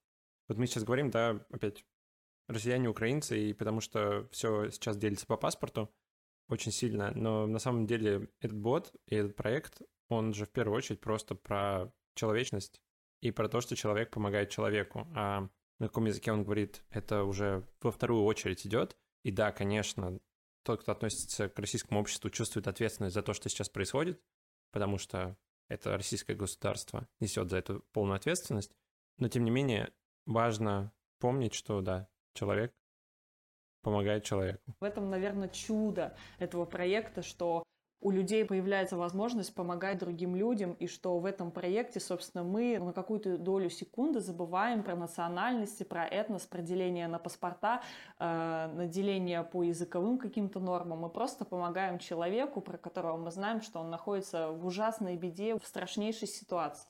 [0.47, 1.83] вот мы сейчас говорим, да, опять
[2.47, 5.93] россияне, украинцы, и потому что все сейчас делится по паспорту
[6.49, 10.77] очень сильно, но на самом деле этот бот и этот проект, он же в первую
[10.77, 12.81] очередь просто про человечность
[13.21, 15.07] и про то, что человек помогает человеку.
[15.15, 18.97] А на каком языке он говорит, это уже во вторую очередь идет.
[19.23, 20.19] И да, конечно,
[20.63, 24.21] тот, кто относится к российскому обществу, чувствует ответственность за то, что сейчас происходит,
[24.71, 25.37] потому что
[25.69, 28.71] это российское государство несет за эту полную ответственность.
[29.17, 29.91] Но тем не менее,
[30.25, 32.73] важно помнить, что да, человек
[33.81, 34.75] помогает человеку.
[34.79, 37.63] В этом, наверное, чудо этого проекта, что
[37.99, 42.93] у людей появляется возможность помогать другим людям, и что в этом проекте, собственно, мы на
[42.93, 47.81] какую-то долю секунды забываем про национальности, про этнос, про деление на паспорта,
[48.19, 50.99] э, на деление по языковым каким-то нормам.
[50.99, 55.65] Мы просто помогаем человеку, про которого мы знаем, что он находится в ужасной беде, в
[55.65, 56.87] страшнейшей ситуации.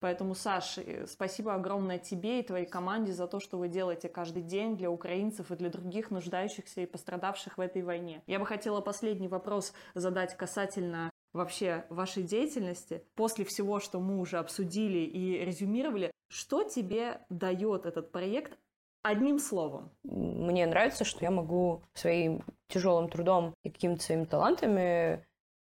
[0.00, 4.42] Поэтому, Саш, э, спасибо огромное тебе и твоей команде за то, что вы делаете каждый
[4.42, 8.22] день для украинцев и для других нуждающихся и пострадавших в этой войне.
[8.26, 13.04] Я бы хотела последний вопрос задать касательно вообще вашей деятельности.
[13.14, 18.58] После всего, что мы уже обсудили и резюмировали, что тебе дает этот проект
[19.02, 19.90] одним словом?
[20.02, 25.24] Мне нравится, что я могу своим тяжелым трудом и какими-то своими талантами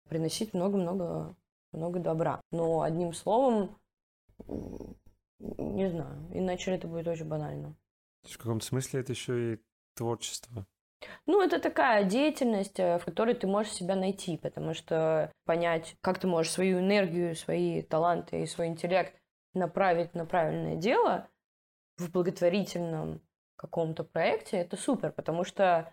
[0.08, 1.36] приносить много-много
[1.74, 2.42] много добра.
[2.52, 3.78] Но одним словом,
[4.48, 6.28] не знаю.
[6.32, 7.76] Иначе это будет очень банально.
[8.24, 9.60] В каком-то смысле это еще и
[9.96, 10.66] творчество.
[11.26, 16.20] Ну, это такая деятельность, э, в которой ты можешь себя найти, потому что понять, как
[16.20, 19.16] ты можешь свою энергию, свои таланты и свой интеллект
[19.54, 21.28] направить на правильное дело
[21.98, 23.22] в благотворительном
[23.56, 25.92] каком-то проекте, это супер, потому что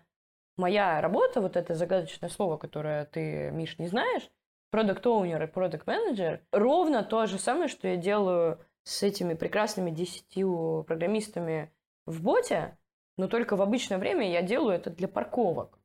[0.57, 4.29] моя работа, вот это загадочное слово, которое ты, Миш, не знаешь,
[4.69, 9.91] продукт оунер и продукт менеджер ровно то же самое, что я делаю с этими прекрасными
[9.91, 11.71] десятью программистами
[12.05, 12.77] в боте,
[13.17, 15.79] но только в обычное время я делаю это для парковок.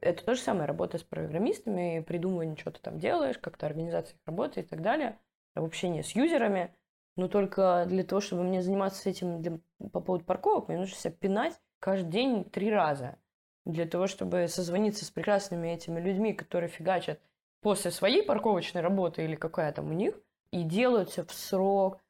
[0.00, 4.14] Это то же самое, работа с программистами, придумывание, что ты там делаешь, как то организация
[4.14, 5.18] их работы и так далее,
[5.54, 6.74] общение с юзерами.
[7.16, 9.58] Но только для того, чтобы мне заниматься этим для,
[9.92, 13.18] по поводу парковок, мне нужно себя пинать каждый день три раза.
[13.66, 17.20] Для того, чтобы созвониться с прекрасными этими людьми, которые фигачат
[17.60, 20.14] после своей парковочной работы или какая там у них,
[20.52, 22.00] и делают все в срок,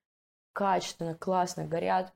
[0.52, 2.12] качественно, классно, горят.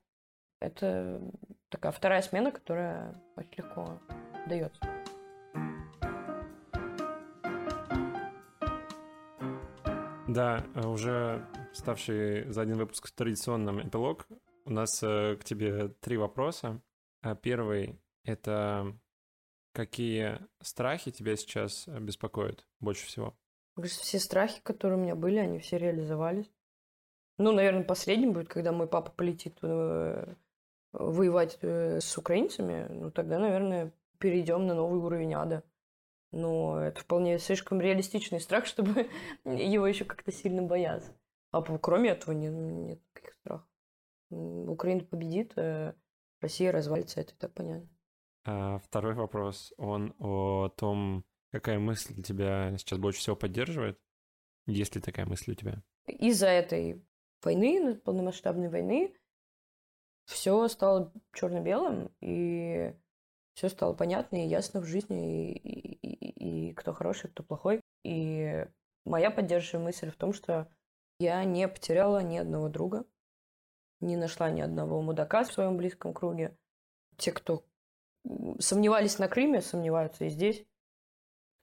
[0.61, 1.21] Это
[1.69, 3.99] такая вторая смена, которая очень легко
[4.47, 4.81] дается.
[10.27, 14.27] Да, э, уже ставший за один выпуск традиционным эпилог.
[14.65, 16.81] У нас э, к тебе три вопроса.
[17.21, 18.97] А первый— это
[19.75, 23.35] какие страхи тебя сейчас беспокоят больше всего?
[23.83, 26.51] Все страхи, которые у меня были, они все реализовались.
[27.39, 30.35] Ну, наверное, последним будет, когда мой папа полетит э,
[30.93, 32.87] воевать э, с украинцами.
[32.89, 35.65] Ну, тогда, наверное, перейдем на новый уровень ада.
[36.31, 39.11] Но это вполне слишком реалистичный страх, чтобы
[39.45, 41.13] его еще как-то сильно бояться.
[41.51, 43.69] А кроме этого нет, нет никаких страхов.
[44.31, 45.95] Украина победит, а
[46.41, 47.89] Россия развалится, это и так понятно.
[48.45, 53.99] А второй вопрос, он о том, какая мысль тебя сейчас больше всего поддерживает?
[54.67, 55.83] Есть ли такая мысль у тебя?
[56.07, 57.03] Из-за этой
[57.43, 59.15] войны, полномасштабной войны,
[60.27, 62.95] все стало черно-белым, и
[63.55, 67.81] все стало понятно и ясно в жизни, и, и, и, и кто хороший, кто плохой.
[68.03, 68.67] И
[69.05, 70.69] моя поддерживающая мысль в том, что
[71.19, 73.07] я не потеряла ни одного друга,
[74.01, 76.57] не нашла ни одного мудака в своем близком круге.
[77.17, 77.65] Те, кто
[78.59, 80.65] сомневались на Крыме, сомневаются и здесь.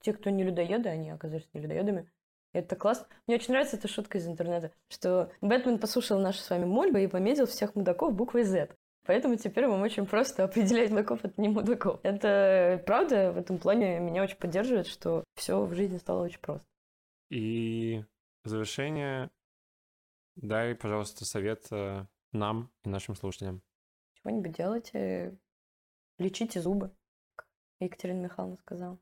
[0.02, 2.12] Те, кто не людоеды, они оказались не людоедами.
[2.54, 3.08] Это классно.
[3.28, 7.08] Мне очень нравится эта шутка из интернета, что Бэтмен послушал наши с вами мольбы и
[7.08, 8.76] пометил всех мудаков буквой Z.
[9.06, 12.00] Поэтому теперь вам очень просто определять мудаков от не мудаков.
[12.04, 16.68] Это правда, в этом плане меня очень поддерживает, что все в жизни стало очень просто.
[17.30, 18.04] И
[18.44, 19.30] в завершение
[20.36, 23.62] дай, пожалуйста, совет э, нам и нашим слушателям.
[24.16, 25.38] Чего-нибудь делайте,
[26.22, 26.92] лечите зубы,
[27.36, 27.48] как
[27.80, 29.00] Екатерина Михайловна сказала.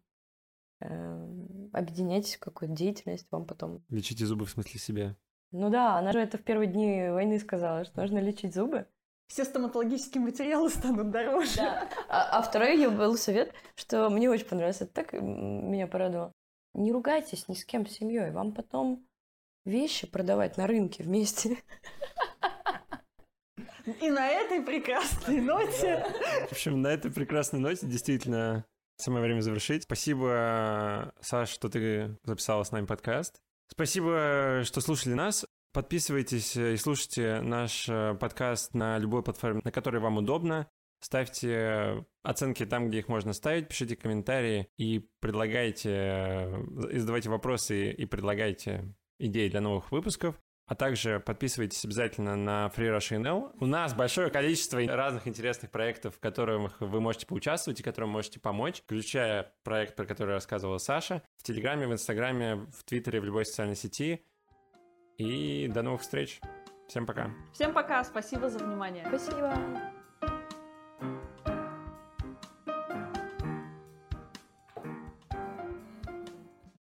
[0.82, 3.84] Эм, объединяйтесь в какую-то деятельность, вам потом...
[3.90, 5.16] Лечите зубы в смысле себе?
[5.52, 8.88] Ну да, она же это в первые дни войны сказала, что нужно лечить зубы.
[9.28, 11.58] Все стоматологические материалы станут дороже.
[11.58, 11.90] Да.
[12.08, 16.34] А, а второй ее был совет, что мне очень понравилось, это так меня порадовало.
[16.74, 19.06] Не ругайтесь ни с кем с семьей, вам потом
[19.66, 21.58] вещи продавать на рынке вместе.
[24.02, 26.06] И на этой прекрасной ноте...
[26.48, 28.66] В общем, на этой прекрасной ноте действительно
[29.02, 29.84] Самое время завершить.
[29.84, 33.42] Спасибо, Саш, что ты записала с нами подкаст.
[33.68, 35.46] Спасибо, что слушали нас.
[35.72, 40.70] Подписывайтесь и слушайте наш э, подкаст на любой платформе, на которой вам удобно.
[41.00, 48.06] Ставьте оценки там, где их можно ставить, пишите комментарии и предлагайте, э, задавайте вопросы и
[48.06, 50.36] предлагайте идеи для новых выпусков.
[50.70, 53.56] А также подписывайтесь обязательно на Free Russia NL.
[53.60, 58.40] У нас большое количество разных интересных проектов, в которых вы можете поучаствовать и которым можете
[58.40, 63.48] помочь, включая проект, про который рассказывала Саша, в Телеграме, в Инстаграме, в Твиттере, в любой
[63.48, 64.24] социальной сети.
[65.18, 66.40] И до новых встреч.
[66.88, 67.32] Всем пока.
[67.52, 68.04] Всем пока.
[68.04, 69.06] Спасибо за внимание.
[69.08, 69.52] Спасибо.